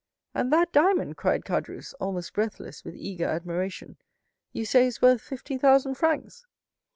"And 0.33 0.51
that 0.51 0.71
diamond," 0.73 1.15
cried 1.15 1.45
Caderousse, 1.45 1.93
almost 1.99 2.33
breathless 2.33 2.83
with 2.83 2.95
eager 2.95 3.25
admiration, 3.27 3.97
"you 4.51 4.65
say, 4.65 4.87
is 4.87 4.99
worth 4.99 5.21
fifty 5.21 5.59
thousand 5.59 5.93
francs?" 5.93 6.47